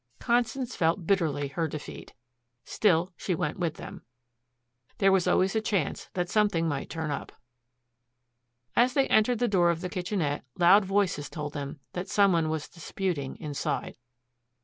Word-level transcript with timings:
Constance 0.17 0.75
felt 0.75 1.05
bitterly 1.05 1.49
her 1.49 1.67
defeat. 1.67 2.15
Still 2.65 3.13
she 3.17 3.35
went 3.35 3.59
with 3.59 3.75
them. 3.75 4.01
There 4.97 5.11
was 5.11 5.27
always 5.27 5.55
a 5.55 5.61
chance 5.61 6.09
that 6.15 6.27
something 6.27 6.67
might 6.67 6.89
turn 6.89 7.11
up. 7.11 7.31
As 8.75 8.95
they 8.95 9.07
entered 9.09 9.37
the 9.37 9.47
door 9.47 9.69
of 9.69 9.81
the 9.81 9.89
kitchenette 9.89 10.43
loud 10.57 10.85
voices 10.85 11.29
told 11.29 11.53
them 11.53 11.81
that 11.93 12.09
some 12.09 12.31
one 12.31 12.49
was 12.49 12.67
disputing 12.67 13.35
inside. 13.35 13.95